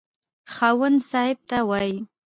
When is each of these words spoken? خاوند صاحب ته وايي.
خاوند 0.53 0.99
صاحب 1.11 1.37
ته 1.49 1.57
وايي. 1.69 1.97